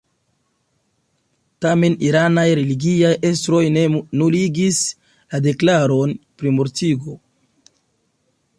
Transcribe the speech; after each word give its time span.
Tamen, 1.65 1.97
iranaj 2.07 2.45
religiaj 2.59 3.11
estroj 3.29 3.61
ne 3.75 3.83
nuligis 4.23 4.81
la 5.11 5.41
deklaron 5.49 6.17
pri 6.41 6.55
mortigo. 6.57 7.19